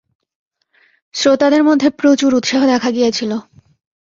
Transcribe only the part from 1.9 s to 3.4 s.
প্রচুর উৎসাহ দেখা গিয়াছিল।